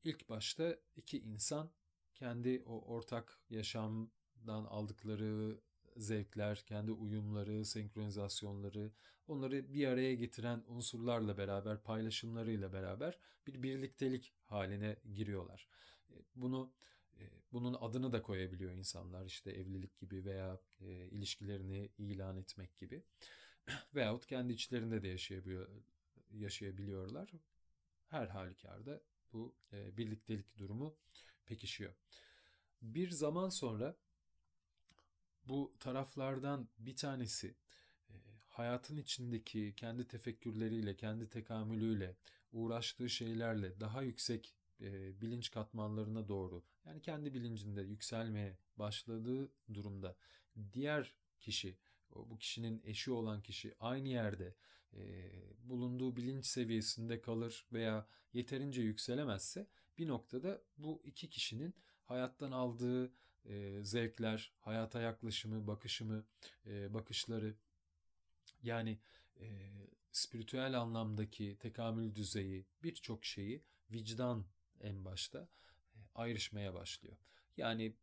İlk 0.07 0.29
başta 0.29 0.77
iki 0.95 1.19
insan 1.19 1.71
kendi 2.13 2.63
o 2.65 2.81
ortak 2.81 3.39
yaşamdan 3.49 4.65
aldıkları 4.65 5.59
zevkler, 5.97 6.63
kendi 6.65 6.91
uyumları, 6.91 7.65
senkronizasyonları, 7.65 8.91
onları 9.27 9.73
bir 9.73 9.87
araya 9.87 10.15
getiren 10.15 10.63
unsurlarla 10.67 11.37
beraber, 11.37 11.83
paylaşımlarıyla 11.83 12.73
beraber 12.73 13.17
bir 13.47 13.63
birliktelik 13.63 14.33
haline 14.45 14.97
giriyorlar. 15.13 15.67
Bunu 16.35 16.71
e, 17.19 17.21
bunun 17.51 17.73
adını 17.73 18.11
da 18.11 18.21
koyabiliyor 18.21 18.71
insanlar 18.71 19.25
işte 19.25 19.51
evlilik 19.51 19.97
gibi 19.97 20.25
veya 20.25 20.59
e, 20.81 20.87
ilişkilerini 20.91 21.89
ilan 21.97 22.37
etmek 22.37 22.77
gibi 22.77 23.03
veyahut 23.95 24.25
kendi 24.25 24.53
içlerinde 24.53 25.01
de 25.01 25.07
yaşayabiliyor, 25.07 25.69
yaşayabiliyorlar. 26.31 27.29
Her 28.07 28.27
halükarda 28.27 29.01
bu 29.33 29.55
e, 29.73 29.97
birliktelik 29.97 30.57
durumu 30.57 30.95
pekişiyor. 31.45 31.93
Bir 32.81 33.09
zaman 33.09 33.49
sonra 33.49 33.97
bu 35.45 35.73
taraflardan 35.79 36.69
bir 36.79 36.95
tanesi 36.95 37.55
e, 38.09 38.13
hayatın 38.47 38.97
içindeki 38.97 39.73
kendi 39.75 40.07
tefekkürleriyle, 40.07 40.95
kendi 40.95 41.29
tekamülüyle, 41.29 42.15
uğraştığı 42.51 43.09
şeylerle 43.09 43.79
daha 43.79 44.01
yüksek 44.01 44.55
e, 44.81 45.21
bilinç 45.21 45.51
katmanlarına 45.51 46.27
doğru 46.27 46.63
yani 46.85 47.01
kendi 47.01 47.33
bilincinde 47.33 47.81
yükselmeye 47.81 48.57
başladığı 48.77 49.51
durumda 49.73 50.15
diğer 50.73 51.13
kişi 51.39 51.77
bu 52.15 52.37
kişinin 52.37 52.81
eşi 52.85 53.11
olan 53.11 53.41
kişi 53.41 53.75
aynı 53.79 54.07
yerde 54.07 54.55
e, 54.93 55.31
bulunduğu 55.63 56.15
bilinç 56.15 56.45
seviyesinde 56.45 57.21
kalır 57.21 57.65
veya 57.73 58.07
yeterince 58.33 58.81
yükselemezse 58.81 59.67
bir 59.97 60.07
noktada 60.07 60.61
bu 60.77 61.01
iki 61.03 61.29
kişinin 61.29 61.75
hayattan 62.05 62.51
aldığı 62.51 63.11
e, 63.45 63.83
zevkler, 63.83 64.51
hayata 64.59 65.01
yaklaşımı, 65.01 65.67
bakışımı, 65.67 66.25
e, 66.65 66.93
bakışları 66.93 67.55
yani 68.63 68.99
e, 69.39 69.45
spiritüel 70.11 70.79
anlamdaki 70.79 71.57
tekamül 71.59 72.15
düzeyi 72.15 72.65
birçok 72.83 73.25
şeyi 73.25 73.63
vicdan 73.91 74.45
en 74.81 75.05
başta 75.05 75.39
e, 75.95 75.97
ayrışmaya 76.15 76.73
başlıyor. 76.73 77.17
Yani 77.57 77.93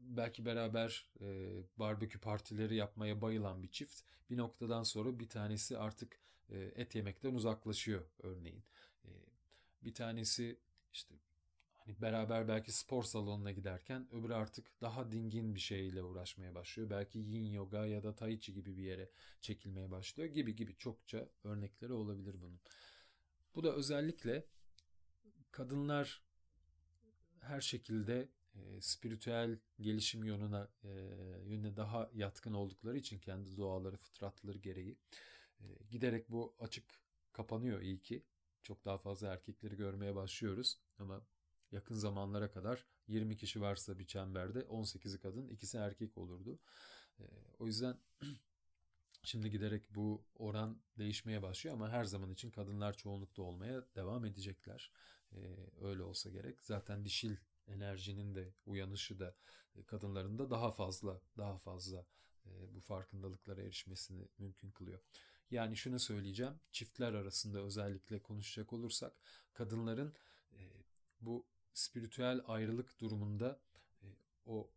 belki 0.00 0.44
beraber 0.44 1.06
e, 1.20 1.50
barbekü 1.76 2.20
partileri 2.20 2.76
yapmaya 2.76 3.20
bayılan 3.20 3.62
bir 3.62 3.70
çift 3.70 4.00
bir 4.30 4.36
noktadan 4.36 4.82
sonra 4.82 5.18
bir 5.18 5.28
tanesi 5.28 5.78
artık 5.78 6.20
e, 6.50 6.58
et 6.58 6.94
yemekten 6.94 7.34
uzaklaşıyor 7.34 8.04
örneğin. 8.22 8.64
E, 9.04 9.10
bir 9.82 9.94
tanesi 9.94 10.60
işte 10.92 11.14
hani 11.72 12.02
beraber 12.02 12.48
belki 12.48 12.72
spor 12.72 13.02
salonuna 13.02 13.52
giderken 13.52 14.14
öbürü 14.14 14.34
artık 14.34 14.80
daha 14.80 15.12
dingin 15.12 15.54
bir 15.54 15.60
şeyle 15.60 16.02
uğraşmaya 16.02 16.54
başlıyor. 16.54 16.90
Belki 16.90 17.18
yin 17.18 17.52
yoga 17.52 17.86
ya 17.86 18.02
da 18.02 18.14
tai 18.14 18.40
chi 18.40 18.52
gibi 18.52 18.76
bir 18.76 18.82
yere 18.82 19.10
çekilmeye 19.40 19.90
başlıyor 19.90 20.28
gibi 20.28 20.56
gibi 20.56 20.76
çokça 20.76 21.28
örnekleri 21.44 21.92
olabilir 21.92 22.34
bunun. 22.42 22.60
Bu 23.54 23.62
da 23.62 23.74
özellikle 23.74 24.46
kadınlar 25.50 26.22
her 27.40 27.60
şekilde 27.60 28.28
e, 28.54 28.80
spiritüel 28.80 29.58
gelişim 29.80 30.24
yönüne 30.24 30.66
e, 30.84 30.88
yönüne 31.46 31.76
daha 31.76 32.10
yatkın 32.14 32.52
oldukları 32.52 32.98
için 32.98 33.18
kendi 33.18 33.56
doğaları, 33.56 33.96
fıtratları 33.96 34.58
gereği 34.58 34.96
e, 35.60 35.64
giderek 35.90 36.30
bu 36.30 36.54
açık 36.58 36.84
kapanıyor 37.32 37.80
iyi 37.80 38.00
ki. 38.00 38.24
Çok 38.62 38.84
daha 38.84 38.98
fazla 38.98 39.28
erkekleri 39.28 39.76
görmeye 39.76 40.14
başlıyoruz 40.14 40.78
ama 40.98 41.22
yakın 41.72 41.94
zamanlara 41.94 42.50
kadar 42.50 42.86
20 43.08 43.36
kişi 43.36 43.60
varsa 43.60 43.98
bir 43.98 44.06
çemberde 44.06 44.60
18'i 44.60 45.18
kadın, 45.18 45.48
ikisi 45.48 45.76
erkek 45.78 46.18
olurdu. 46.18 46.58
E, 47.20 47.24
o 47.58 47.66
yüzden 47.66 47.98
Şimdi 49.22 49.50
giderek 49.50 49.94
bu 49.94 50.24
oran 50.34 50.82
değişmeye 50.98 51.42
başlıyor 51.42 51.76
ama 51.76 51.90
her 51.90 52.04
zaman 52.04 52.30
için 52.30 52.50
kadınlar 52.50 52.96
çoğunlukta 52.96 53.42
olmaya 53.42 53.84
devam 53.94 54.24
edecekler. 54.24 54.92
Ee, 55.32 55.38
öyle 55.80 56.02
olsa 56.02 56.30
gerek. 56.30 56.62
Zaten 56.62 57.04
dişil 57.04 57.36
enerjinin 57.70 58.34
de 58.34 58.54
uyanışı 58.66 59.18
da 59.18 59.34
e, 59.76 59.82
kadınların 59.84 60.38
da 60.38 60.50
daha 60.50 60.70
fazla 60.70 61.20
daha 61.36 61.58
fazla 61.58 62.06
e, 62.46 62.74
bu 62.74 62.80
farkındalıklara 62.80 63.62
erişmesini 63.62 64.28
mümkün 64.38 64.70
kılıyor. 64.70 65.00
Yani 65.50 65.76
şunu 65.76 65.98
söyleyeceğim 65.98 66.60
çiftler 66.72 67.12
arasında 67.12 67.60
özellikle 67.60 68.18
konuşacak 68.18 68.72
olursak 68.72 69.12
kadınların 69.52 70.14
e, 70.52 70.60
bu 71.20 71.46
spiritüel 71.72 72.40
ayrılık 72.46 73.00
durumunda 73.00 73.60
o 74.46 74.70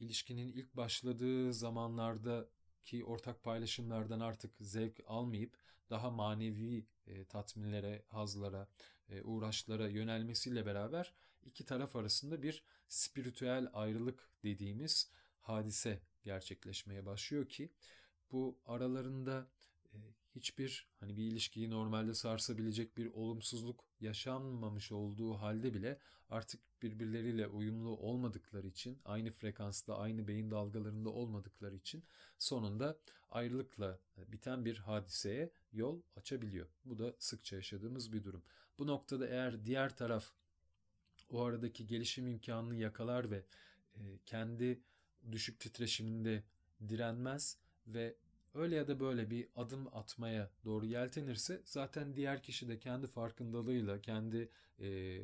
ilişkinin 0.00 0.48
ilk 0.48 0.76
başladığı 0.76 1.54
zamanlarda 1.54 2.48
ki 2.84 3.04
ortak 3.04 3.42
paylaşımlardan 3.42 4.20
artık 4.20 4.56
zevk 4.60 5.00
almayıp 5.06 5.56
daha 5.90 6.10
manevi 6.10 6.86
tatminlere, 7.28 8.02
hazlara, 8.08 8.68
e, 9.08 9.22
uğraşlara 9.22 9.88
yönelmesiyle 9.88 10.66
beraber 10.66 11.14
iki 11.46 11.64
taraf 11.64 11.96
arasında 11.96 12.42
bir 12.42 12.64
spiritüel 12.88 13.68
ayrılık 13.72 14.30
dediğimiz 14.44 15.10
hadise 15.40 16.02
gerçekleşmeye 16.22 17.06
başlıyor 17.06 17.48
ki 17.48 17.72
bu 18.32 18.58
aralarında 18.66 19.50
e, 19.92 19.96
hiçbir 20.34 20.88
hani 21.00 21.16
bir 21.16 21.22
ilişkiyi 21.22 21.70
normalde 21.70 22.14
sarsabilecek 22.14 22.96
bir 22.96 23.06
olumsuzluk 23.06 23.84
yaşanmamış 24.00 24.92
olduğu 24.92 25.34
halde 25.34 25.74
bile 25.74 25.98
artık 26.28 26.60
birbirleriyle 26.82 27.46
uyumlu 27.46 27.96
olmadıkları 27.96 28.66
için 28.66 29.00
aynı 29.04 29.30
frekansta 29.30 29.98
aynı 29.98 30.28
beyin 30.28 30.50
dalgalarında 30.50 31.10
olmadıkları 31.10 31.76
için 31.76 32.04
sonunda 32.38 32.98
ayrılıkla 33.30 34.00
biten 34.16 34.64
bir 34.64 34.78
hadiseye 34.78 35.50
yol 35.72 36.02
açabiliyor. 36.16 36.68
Bu 36.84 36.98
da 36.98 37.14
sıkça 37.18 37.56
yaşadığımız 37.56 38.12
bir 38.12 38.24
durum. 38.24 38.42
Bu 38.78 38.86
noktada 38.86 39.28
eğer 39.28 39.64
diğer 39.64 39.96
taraf 39.96 40.32
o 41.30 41.42
aradaki 41.42 41.86
gelişim 41.86 42.26
imkanını 42.26 42.76
yakalar 42.76 43.30
ve 43.30 43.44
e, 43.94 44.00
kendi 44.26 44.80
düşük 45.32 45.60
titreşiminde 45.60 46.42
direnmez 46.88 47.58
ve 47.86 48.14
öyle 48.54 48.76
ya 48.76 48.88
da 48.88 49.00
böyle 49.00 49.30
bir 49.30 49.48
adım 49.56 49.88
atmaya 49.92 50.50
doğru 50.64 50.86
yeltenirse 50.86 51.62
zaten 51.64 52.16
diğer 52.16 52.42
kişi 52.42 52.68
de 52.68 52.78
kendi 52.78 53.06
farkındalığıyla, 53.06 54.00
kendi 54.00 54.48
e, 54.80 55.20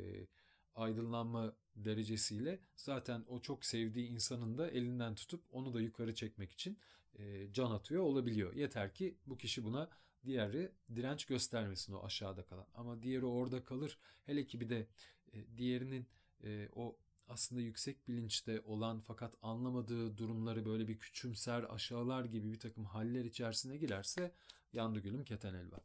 aydınlanma 0.75 1.53
derecesiyle 1.75 2.59
zaten 2.75 3.25
o 3.27 3.39
çok 3.39 3.65
sevdiği 3.65 4.07
insanın 4.07 4.57
da 4.57 4.69
elinden 4.69 5.15
tutup 5.15 5.43
onu 5.51 5.73
da 5.73 5.81
yukarı 5.81 6.15
çekmek 6.15 6.51
için 6.51 6.77
e, 7.19 7.53
can 7.53 7.71
atıyor 7.71 8.03
olabiliyor. 8.03 8.53
Yeter 8.53 8.93
ki 8.93 9.15
bu 9.25 9.37
kişi 9.37 9.63
buna 9.63 9.89
diğeri 10.25 10.71
direnç 10.95 11.25
göstermesin 11.25 11.93
o 11.93 12.05
aşağıda 12.05 12.43
kalan. 12.45 12.67
Ama 12.75 13.01
diğeri 13.01 13.25
orada 13.25 13.63
kalır. 13.63 13.97
Hele 14.25 14.45
ki 14.45 14.59
bir 14.59 14.69
de 14.69 14.87
e, 15.33 15.57
diğerinin 15.57 16.07
e, 16.43 16.69
o 16.75 16.97
aslında 17.27 17.61
yüksek 17.61 18.07
bilinçte 18.07 18.61
olan 18.61 18.99
fakat 18.99 19.35
anlamadığı 19.41 20.17
durumları 20.17 20.65
böyle 20.65 20.87
bir 20.87 20.99
küçümser, 20.99 21.65
aşağılar 21.73 22.25
gibi 22.25 22.51
bir 22.51 22.59
takım 22.59 22.85
haller 22.85 23.25
içerisine 23.25 23.77
girerse 23.77 24.31
yandı 24.73 24.99
gülüm 24.99 25.23
keten 25.23 25.53
elva. 25.53 25.77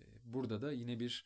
E, 0.00 0.04
burada 0.24 0.62
da 0.62 0.72
yine 0.72 1.00
bir 1.00 1.24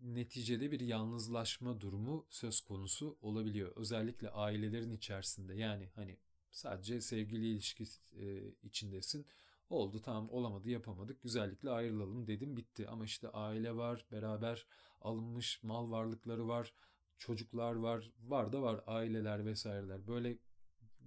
neticede 0.00 0.72
bir 0.72 0.80
yalnızlaşma 0.80 1.80
durumu 1.80 2.26
söz 2.30 2.60
konusu 2.60 3.18
olabiliyor. 3.22 3.72
Özellikle 3.76 4.30
ailelerin 4.30 4.92
içerisinde 4.92 5.54
yani 5.54 5.88
hani 5.94 6.18
sadece 6.50 7.00
sevgili 7.00 7.46
ilişkisi 7.46 8.00
e, 8.12 8.54
içindesin. 8.62 9.26
Oldu 9.72 10.00
tamam 10.02 10.30
olamadı 10.30 10.70
yapamadık 10.70 11.22
güzellikle 11.22 11.70
ayrılalım 11.70 12.26
dedim 12.26 12.56
bitti. 12.56 12.88
Ama 12.88 13.04
işte 13.04 13.28
aile 13.28 13.76
var 13.76 14.06
beraber 14.12 14.66
alınmış 15.00 15.62
mal 15.62 15.90
varlıkları 15.90 16.48
var 16.48 16.72
çocuklar 17.18 17.74
var 17.74 18.12
var 18.22 18.52
da 18.52 18.62
var 18.62 18.84
aileler 18.86 19.46
vesaireler 19.46 20.06
böyle 20.06 20.38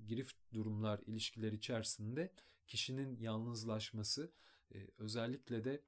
girift 0.08 0.36
durumlar 0.54 1.00
ilişkiler 1.06 1.52
içerisinde 1.52 2.34
kişinin 2.68 3.18
yalnızlaşması 3.20 4.32
e, 4.74 4.88
özellikle 4.98 5.64
de 5.64 5.82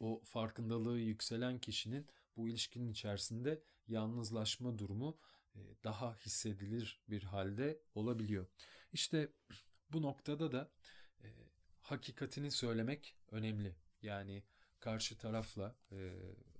o 0.00 0.20
farkındalığı 0.24 0.98
yükselen 0.98 1.58
kişinin 1.58 2.06
bu 2.36 2.48
ilişkinin 2.48 2.90
içerisinde 2.90 3.62
yalnızlaşma 3.88 4.78
durumu 4.78 5.18
e, 5.54 5.60
daha 5.84 6.16
hissedilir 6.16 7.00
bir 7.08 7.22
halde 7.22 7.82
olabiliyor. 7.94 8.46
İşte 8.92 9.32
bu 9.92 10.02
noktada 10.02 10.52
da 10.52 10.70
hakikatini 11.82 12.50
söylemek 12.50 13.16
önemli. 13.30 13.76
Yani 14.02 14.42
karşı 14.80 15.18
tarafla 15.18 15.76
e, 15.92 16.12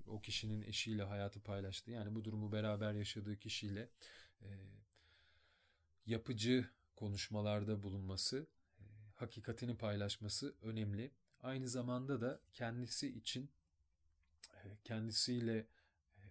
o 0.07 0.21
kişinin 0.21 0.63
eşiyle 0.63 1.03
hayatı 1.03 1.41
paylaştı. 1.41 1.91
Yani 1.91 2.15
bu 2.15 2.25
durumu 2.25 2.53
beraber 2.53 2.93
yaşadığı 2.93 3.37
kişiyle 3.37 3.89
e, 4.43 4.49
yapıcı 6.07 6.71
konuşmalarda 6.97 7.83
bulunması, 7.83 8.47
e, 8.79 8.83
hakikatini 9.15 9.77
paylaşması 9.77 10.55
önemli. 10.63 11.11
Aynı 11.43 11.69
zamanda 11.69 12.21
da 12.21 12.41
kendisi 12.53 13.09
için 13.09 13.51
e, 14.55 14.77
kendisiyle 14.85 15.57
e, 16.17 16.23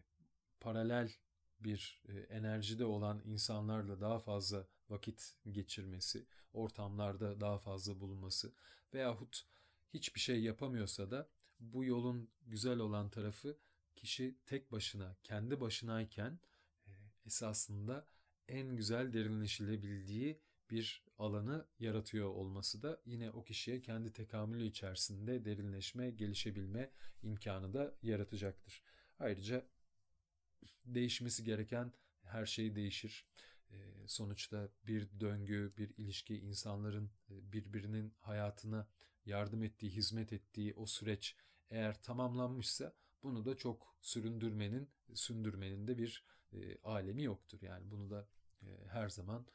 paralel 0.59 1.11
bir 1.59 2.01
e, 2.07 2.19
enerjide 2.19 2.85
olan 2.85 3.21
insanlarla 3.25 4.01
daha 4.01 4.19
fazla 4.19 4.67
vakit 4.91 5.35
geçirmesi, 5.51 6.25
ortamlarda 6.53 7.41
daha 7.41 7.57
fazla 7.59 7.99
bulunması 7.99 8.53
veyahut 8.93 9.45
hiçbir 9.93 10.19
şey 10.19 10.41
yapamıyorsa 10.41 11.11
da 11.11 11.29
bu 11.59 11.85
yolun 11.85 12.29
güzel 12.47 12.79
olan 12.79 13.09
tarafı 13.09 13.57
kişi 13.95 14.35
tek 14.45 14.71
başına, 14.71 15.15
kendi 15.23 15.61
başınayken 15.61 16.39
esasında 17.25 18.07
en 18.47 18.75
güzel 18.75 19.13
derinleşilebildiği 19.13 20.41
bir 20.69 21.03
alanı 21.17 21.65
yaratıyor 21.79 22.29
olması 22.29 22.83
da 22.83 23.01
yine 23.05 23.31
o 23.31 23.43
kişiye 23.43 23.81
kendi 23.81 24.13
tekamülü 24.13 24.65
içerisinde 24.65 25.45
derinleşme, 25.45 26.11
gelişebilme 26.11 26.91
imkanı 27.23 27.73
da 27.73 27.95
yaratacaktır. 28.01 28.83
Ayrıca 29.19 29.65
değişmesi 30.85 31.43
gereken 31.43 31.93
her 32.23 32.45
şey 32.45 32.75
değişir. 32.75 33.25
Sonuçta 34.07 34.69
bir 34.87 35.19
döngü, 35.19 35.73
bir 35.77 35.93
ilişki 35.97 36.37
insanların 36.37 37.11
birbirinin 37.29 38.13
hayatına 38.19 38.87
yardım 39.25 39.63
ettiği, 39.63 39.89
hizmet 39.89 40.33
ettiği 40.33 40.73
o 40.73 40.85
süreç 40.85 41.35
eğer 41.69 42.01
tamamlanmışsa 42.01 42.93
bunu 43.23 43.45
da 43.45 43.57
çok 43.57 43.95
süründürmenin, 44.01 44.89
sündürmenin 45.13 45.87
de 45.87 45.97
bir 45.97 46.25
alemi 46.83 47.23
yoktur. 47.23 47.61
Yani 47.61 47.91
bunu 47.91 48.09
da 48.09 48.27
her 48.87 49.09
zaman 49.09 49.45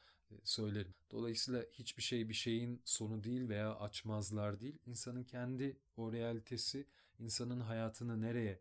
söylerim. 0.44 0.94
Dolayısıyla 1.10 1.64
hiçbir 1.72 2.02
şey 2.02 2.28
bir 2.28 2.34
şeyin 2.34 2.82
sonu 2.84 3.24
değil 3.24 3.48
veya 3.48 3.76
açmazlar 3.76 4.60
değil. 4.60 4.78
İnsanın 4.86 5.24
kendi 5.24 5.80
o 5.96 6.12
realitesi, 6.12 6.86
insanın 7.18 7.60
hayatını 7.60 8.20
nereye 8.20 8.60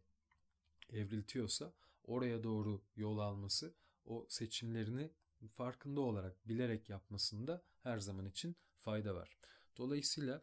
evriltiyorsa 0.89 1.73
oraya 2.03 2.43
doğru 2.43 2.81
yol 2.95 3.17
alması, 3.17 3.73
o 4.05 4.25
seçimlerini 4.29 5.11
farkında 5.49 6.01
olarak, 6.01 6.47
bilerek 6.47 6.89
yapmasında 6.89 7.63
her 7.83 7.99
zaman 7.99 8.25
için 8.25 8.55
fayda 8.79 9.15
var. 9.15 9.37
Dolayısıyla 9.77 10.41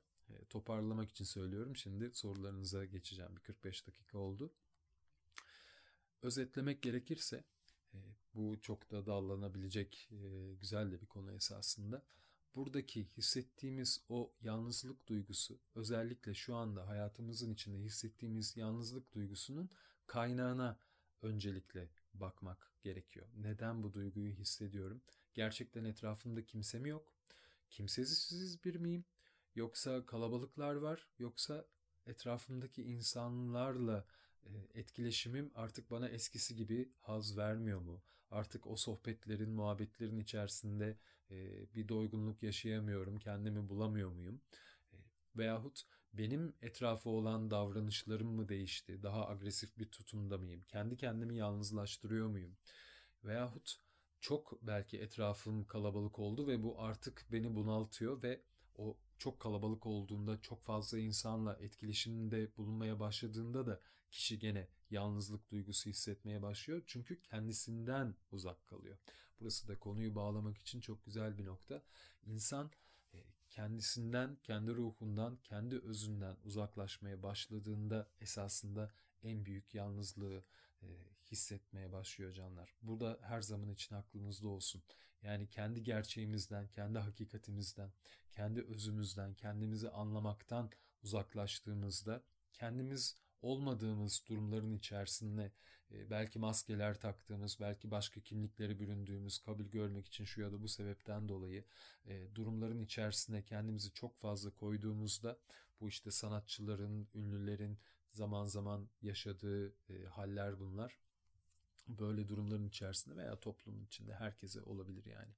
toparlamak 0.49 1.11
için 1.11 1.25
söylüyorum. 1.25 1.77
Şimdi 1.77 2.11
sorularınıza 2.15 2.85
geçeceğim. 2.85 3.37
Bir 3.37 3.41
45 3.41 3.87
dakika 3.87 4.19
oldu. 4.19 4.53
Özetlemek 6.23 6.83
gerekirse 6.83 7.45
bu 8.35 8.61
çok 8.61 8.91
da 8.91 9.07
dallanabilecek 9.07 10.11
güzel 10.61 10.93
de 10.93 11.01
bir 11.01 11.07
konu 11.07 11.33
esasında. 11.33 12.03
Buradaki 12.55 13.09
hissettiğimiz 13.17 14.05
o 14.09 14.33
yalnızlık 14.43 15.09
duygusu 15.09 15.59
özellikle 15.75 16.35
şu 16.35 16.55
anda 16.55 16.89
hayatımızın 16.89 17.55
içinde 17.55 17.79
hissettiğimiz 17.79 18.57
yalnızlık 18.57 19.13
duygusunun 19.13 19.71
kaynağına 20.07 20.79
öncelikle 21.23 21.89
bakmak 22.15 22.73
gerekiyor. 22.83 23.27
Neden 23.37 23.83
bu 23.83 23.95
duyguyu 23.95 24.33
hissediyorum? 24.33 25.03
Gerçekten 25.35 25.85
etrafımda 25.85 26.45
kimse 26.45 26.79
mi 26.79 26.89
yok? 26.89 27.15
Kimsesiz 27.71 28.65
bir 28.65 28.75
miyim? 28.75 29.05
Yoksa 29.55 30.07
kalabalıklar 30.07 30.75
var? 30.75 31.09
Yoksa 31.19 31.67
etrafımdaki 32.07 32.83
insanlarla 32.83 34.07
etkileşimim 34.75 35.51
artık 35.55 35.91
bana 35.91 36.09
eskisi 36.09 36.57
gibi 36.57 36.93
haz 37.01 37.37
vermiyor 37.37 37.81
mu? 37.81 38.03
Artık 38.31 38.67
o 38.67 38.77
sohbetlerin, 38.77 39.51
muhabbetlerin 39.51 40.19
içerisinde 40.19 40.99
bir 41.75 41.89
doygunluk 41.89 42.43
yaşayamıyorum, 42.43 43.19
kendimi 43.19 43.69
bulamıyor 43.69 44.11
muyum? 44.11 44.41
Veyahut 45.37 45.83
benim 46.13 46.55
etrafı 46.63 47.11
olan 47.11 47.51
davranışlarım 47.51 48.29
mı 48.29 48.49
değişti? 48.49 49.03
Daha 49.03 49.29
agresif 49.29 49.79
bir 49.79 49.91
tutumda 49.91 50.39
mıyım? 50.39 50.65
Kendi 50.69 50.97
kendimi 50.97 51.37
yalnızlaştırıyor 51.37 52.27
muyum? 52.27 52.57
Veyahut 53.25 53.77
çok 54.21 54.63
belki 54.63 54.99
etrafım 54.99 55.65
kalabalık 55.65 56.19
oldu 56.19 56.47
ve 56.47 56.63
bu 56.63 56.81
artık 56.83 57.27
beni 57.33 57.55
bunaltıyor 57.55 58.23
ve 58.23 58.43
o 58.77 58.97
çok 59.19 59.41
kalabalık 59.41 59.87
olduğunda, 59.87 60.41
çok 60.41 60.63
fazla 60.63 60.99
insanla 60.99 61.59
etkileşimde 61.61 62.57
bulunmaya 62.57 63.01
başladığında 63.01 63.67
da 63.67 63.81
kişi 64.11 64.39
gene 64.39 64.69
yalnızlık 64.91 65.51
duygusu 65.51 65.91
hissetmeye 65.91 66.43
başlıyor. 66.43 66.83
Çünkü 66.87 67.23
kendisinden 67.23 68.15
uzak 68.31 68.67
kalıyor. 68.67 68.99
Burası 69.41 69.69
da 69.69 69.79
konuyu 69.79 70.15
bağlamak 70.15 70.59
için 70.59 70.81
çok 70.81 71.05
güzel 71.05 71.39
bir 71.39 71.45
nokta. 71.45 71.83
İnsan 72.27 72.71
kendisinden, 73.53 74.37
kendi 74.43 74.71
ruhundan, 74.75 75.37
kendi 75.37 75.79
özünden 75.79 76.37
uzaklaşmaya 76.45 77.23
başladığında 77.23 78.09
esasında 78.21 78.91
en 79.23 79.45
büyük 79.45 79.75
yalnızlığı 79.75 80.45
e, 80.83 80.87
hissetmeye 81.31 81.93
başlıyor 81.93 82.33
canlar. 82.33 82.75
Burada 82.83 83.19
her 83.23 83.43
zaman 83.43 83.69
için 83.71 83.95
aklınızda 83.95 84.49
olsun. 84.49 84.83
Yani 85.23 85.49
kendi 85.49 85.83
gerçeğimizden, 85.83 86.69
kendi 86.69 86.99
hakikatimizden, 86.99 87.93
kendi 88.31 88.63
özümüzden, 88.63 89.35
kendimizi 89.35 89.91
anlamaktan 89.91 90.71
uzaklaştığımızda 91.03 92.23
kendimiz 92.53 93.17
olmadığımız 93.43 94.25
durumların 94.29 94.73
içerisinde 94.73 95.53
e, 95.91 96.11
belki 96.11 96.39
maskeler 96.39 97.01
taktığımız, 97.01 97.57
belki 97.61 97.91
başka 97.91 98.21
kimlikleri 98.21 98.81
büründüğümüz, 98.81 99.39
kabul 99.39 99.65
görmek 99.65 100.07
için 100.07 100.25
şu 100.25 100.41
ya 100.41 100.53
da 100.53 100.63
bu 100.63 100.69
sebepten 100.69 101.29
dolayı 101.29 101.65
e, 102.07 102.35
durumların 102.35 102.81
içerisine 102.81 103.43
kendimizi 103.43 103.93
çok 103.93 104.19
fazla 104.19 104.51
koyduğumuzda 104.51 105.39
bu 105.81 105.89
işte 105.89 106.11
sanatçıların, 106.11 107.09
ünlülerin 107.15 107.79
zaman 108.13 108.47
zaman 108.47 108.89
yaşadığı 109.03 109.69
e, 109.69 110.05
haller 110.05 110.61
bunlar. 110.61 110.99
Böyle 111.89 112.29
durumların 112.29 112.69
içerisinde 112.69 113.17
veya 113.17 113.41
toplumun 113.41 113.85
içinde 113.85 114.15
herkese 114.15 114.63
olabilir 114.63 115.05
yani. 115.05 115.33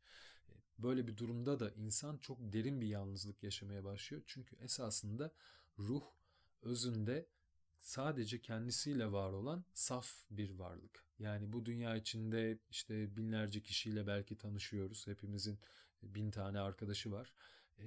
Böyle 0.78 1.06
bir 1.06 1.16
durumda 1.16 1.60
da 1.60 1.70
insan 1.70 2.18
çok 2.18 2.38
derin 2.40 2.80
bir 2.80 2.86
yalnızlık 2.86 3.42
yaşamaya 3.42 3.84
başlıyor. 3.84 4.22
Çünkü 4.26 4.56
esasında 4.56 5.32
ruh 5.78 6.04
özünde 6.62 7.26
sadece 7.84 8.40
kendisiyle 8.40 9.12
var 9.12 9.32
olan 9.32 9.64
saf 9.74 10.14
bir 10.30 10.50
varlık. 10.50 11.04
Yani 11.18 11.52
bu 11.52 11.66
dünya 11.66 11.96
içinde 11.96 12.58
işte 12.70 13.16
binlerce 13.16 13.62
kişiyle 13.62 14.06
belki 14.06 14.38
tanışıyoruz. 14.38 15.06
Hepimizin 15.06 15.58
bin 16.02 16.30
tane 16.30 16.60
arkadaşı 16.60 17.12
var. 17.12 17.32
Ee, 17.78 17.84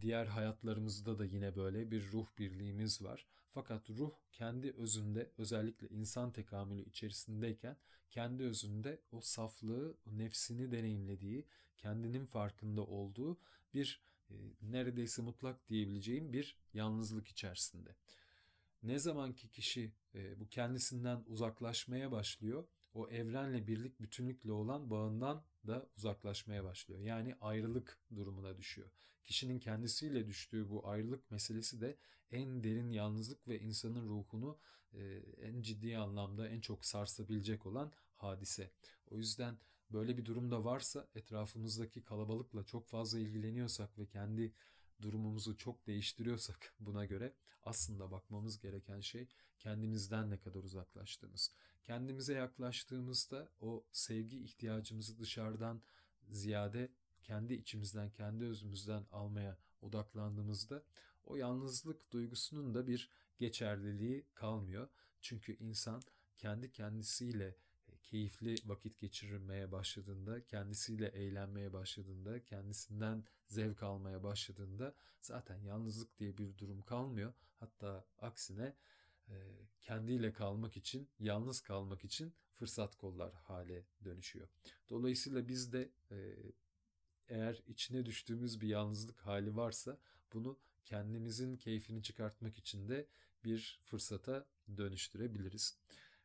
diğer 0.00 0.26
hayatlarımızda 0.26 1.18
da 1.18 1.24
yine 1.24 1.56
böyle 1.56 1.90
bir 1.90 2.12
ruh 2.12 2.26
birliğimiz 2.38 3.02
var. 3.02 3.26
Fakat 3.50 3.90
ruh 3.90 4.12
kendi 4.32 4.72
özünde 4.72 5.30
özellikle 5.38 5.88
insan 5.88 6.32
tekamülü 6.32 6.82
içerisindeyken 6.82 7.76
kendi 8.10 8.42
özünde 8.42 9.00
o 9.12 9.20
saflığı, 9.20 9.96
o 10.06 10.18
nefsini 10.18 10.72
deneyimlediği, 10.72 11.46
kendinin 11.78 12.26
farkında 12.26 12.82
olduğu 12.82 13.38
bir 13.74 14.00
e, 14.00 14.11
neredeyse 14.62 15.22
mutlak 15.22 15.68
diyebileceğim 15.68 16.32
bir 16.32 16.56
yalnızlık 16.74 17.28
içerisinde. 17.28 17.96
Ne 18.82 18.98
zaman 18.98 19.32
ki 19.32 19.50
kişi 19.50 19.92
e, 20.14 20.40
bu 20.40 20.48
kendisinden 20.48 21.24
uzaklaşmaya 21.26 22.12
başlıyor, 22.12 22.64
o 22.94 23.08
evrenle 23.08 23.66
birlik 23.66 24.00
bütünlükle 24.00 24.52
olan 24.52 24.90
bağından 24.90 25.44
da 25.66 25.88
uzaklaşmaya 25.96 26.64
başlıyor. 26.64 27.00
Yani 27.00 27.36
ayrılık 27.40 27.98
durumuna 28.14 28.56
düşüyor. 28.56 28.90
Kişinin 29.24 29.58
kendisiyle 29.58 30.26
düştüğü 30.26 30.70
bu 30.70 30.88
ayrılık 30.88 31.30
meselesi 31.30 31.80
de 31.80 31.96
en 32.30 32.64
derin 32.64 32.90
yalnızlık 32.90 33.48
ve 33.48 33.60
insanın 33.60 34.08
ruhunu 34.08 34.58
e, 34.92 35.22
en 35.40 35.62
ciddi 35.62 35.98
anlamda 35.98 36.48
en 36.48 36.60
çok 36.60 36.84
sarsabilecek 36.84 37.66
olan 37.66 37.92
hadise. 38.16 38.70
O 39.10 39.16
yüzden 39.16 39.58
böyle 39.92 40.16
bir 40.16 40.24
durumda 40.24 40.64
varsa 40.64 41.08
etrafımızdaki 41.14 42.04
kalabalıkla 42.04 42.64
çok 42.64 42.88
fazla 42.88 43.18
ilgileniyorsak 43.18 43.98
ve 43.98 44.06
kendi 44.06 44.52
durumumuzu 45.02 45.56
çok 45.56 45.86
değiştiriyorsak 45.86 46.74
buna 46.80 47.04
göre 47.04 47.34
aslında 47.62 48.10
bakmamız 48.10 48.58
gereken 48.58 49.00
şey 49.00 49.28
kendimizden 49.58 50.30
ne 50.30 50.38
kadar 50.38 50.62
uzaklaştığımız. 50.62 51.50
Kendimize 51.82 52.34
yaklaştığımızda 52.34 53.48
o 53.60 53.84
sevgi 53.92 54.44
ihtiyacımızı 54.44 55.18
dışarıdan 55.18 55.82
ziyade 56.28 56.92
kendi 57.22 57.54
içimizden, 57.54 58.10
kendi 58.10 58.44
özümüzden 58.44 59.06
almaya 59.10 59.58
odaklandığımızda 59.82 60.82
o 61.24 61.36
yalnızlık 61.36 62.12
duygusunun 62.12 62.74
da 62.74 62.86
bir 62.86 63.10
geçerliliği 63.38 64.26
kalmıyor. 64.34 64.88
Çünkü 65.20 65.56
insan 65.56 66.02
kendi 66.38 66.72
kendisiyle 66.72 67.56
keyifli 68.02 68.56
vakit 68.64 68.98
geçirmeye 68.98 69.72
başladığında, 69.72 70.44
kendisiyle 70.44 71.06
eğlenmeye 71.06 71.72
başladığında, 71.72 72.44
kendisinden 72.44 73.24
zevk 73.46 73.82
almaya 73.82 74.22
başladığında 74.22 74.94
zaten 75.20 75.58
yalnızlık 75.58 76.18
diye 76.18 76.38
bir 76.38 76.58
durum 76.58 76.82
kalmıyor. 76.82 77.34
Hatta 77.60 78.04
aksine 78.18 78.76
e, 79.28 79.34
kendiyle 79.80 80.32
kalmak 80.32 80.76
için, 80.76 81.08
yalnız 81.18 81.60
kalmak 81.60 82.04
için 82.04 82.34
fırsat 82.54 82.96
kollar 82.96 83.34
hale 83.34 83.84
dönüşüyor. 84.04 84.48
Dolayısıyla 84.88 85.48
biz 85.48 85.72
de 85.72 85.90
e, 86.10 86.36
eğer 87.28 87.62
içine 87.66 88.06
düştüğümüz 88.06 88.60
bir 88.60 88.68
yalnızlık 88.68 89.18
hali 89.18 89.56
varsa 89.56 89.98
bunu 90.32 90.58
kendimizin 90.84 91.56
keyfini 91.56 92.02
çıkartmak 92.02 92.58
için 92.58 92.88
de 92.88 93.06
bir 93.44 93.80
fırsata 93.84 94.46
dönüştürebiliriz. 94.76 95.78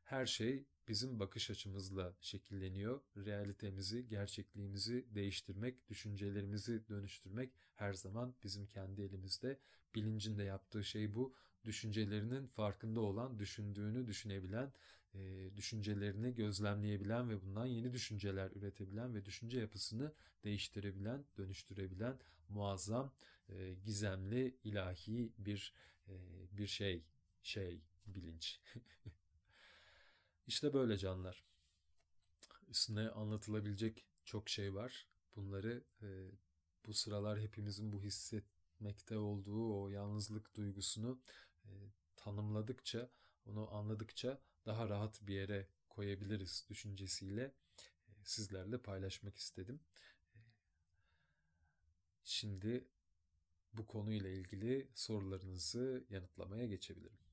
Her 0.03 0.25
şey 0.25 0.65
bizim 0.87 1.19
bakış 1.19 1.49
açımızla 1.49 2.13
şekilleniyor. 2.21 3.01
Realitemizi, 3.17 4.07
gerçekliğimizi 4.07 5.05
değiştirmek, 5.15 5.89
düşüncelerimizi 5.89 6.87
dönüştürmek 6.89 7.51
her 7.75 7.93
zaman 7.93 8.35
bizim 8.43 8.67
kendi 8.67 9.01
elimizde. 9.01 9.59
Bilincinde 9.95 10.43
yaptığı 10.43 10.83
şey 10.83 11.15
bu. 11.15 11.33
Düşüncelerinin 11.65 12.47
farkında 12.47 12.99
olan, 13.01 13.39
düşündüğünü 13.39 14.07
düşünebilen, 14.07 14.73
e, 15.13 15.49
düşüncelerini 15.57 16.35
gözlemleyebilen 16.35 17.29
ve 17.29 17.41
bundan 17.41 17.65
yeni 17.65 17.93
düşünceler 17.93 18.51
üretebilen 18.51 19.15
ve 19.15 19.25
düşünce 19.25 19.59
yapısını 19.59 20.13
değiştirebilen, 20.43 21.25
dönüştürebilen 21.37 22.19
muazzam, 22.49 23.13
e, 23.49 23.73
gizemli, 23.85 24.55
ilahi 24.63 25.31
bir 25.37 25.73
e, 26.07 26.13
bir 26.51 26.67
şey, 26.67 27.03
şey, 27.43 27.81
bilinç. 28.07 28.59
İşte 30.47 30.73
böyle 30.73 30.97
canlar. 30.97 31.43
Üstüne 32.67 33.09
anlatılabilecek 33.09 34.05
çok 34.25 34.49
şey 34.49 34.73
var. 34.75 35.07
Bunları 35.35 35.83
e, 36.01 36.07
bu 36.85 36.93
sıralar 36.93 37.39
hepimizin 37.39 37.91
bu 37.91 38.03
hissetmekte 38.03 39.17
olduğu 39.17 39.81
o 39.81 39.89
yalnızlık 39.89 40.55
duygusunu 40.55 41.21
e, 41.65 41.69
tanımladıkça, 42.15 43.09
onu 43.45 43.75
anladıkça 43.75 44.41
daha 44.65 44.89
rahat 44.89 45.27
bir 45.27 45.33
yere 45.35 45.67
koyabiliriz 45.89 46.65
düşüncesiyle 46.69 47.43
e, 48.09 48.11
sizlerle 48.23 48.77
paylaşmak 48.77 49.37
istedim. 49.37 49.79
E, 50.35 50.39
şimdi 52.23 52.87
bu 53.73 53.87
konuyla 53.87 54.29
ilgili 54.29 54.91
sorularınızı 54.95 56.05
yanıtlamaya 56.09 56.65
geçebilirim. 56.65 57.26